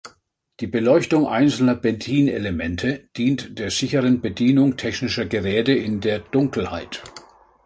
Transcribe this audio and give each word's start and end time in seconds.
Die 0.61 0.65
Beleuchtung 0.65 1.27
einzelner 1.27 1.75
Bedienelemente 1.75 3.07
dient 3.17 3.59
der 3.59 3.69
sicheren 3.69 4.19
Bedienung 4.19 4.75
technischer 4.75 5.27
Geräte 5.27 5.73
in 5.73 5.99
der 6.01 6.17
Dunkelheit. 6.21 7.03